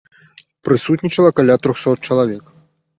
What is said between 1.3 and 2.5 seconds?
каля трохсот чалавек.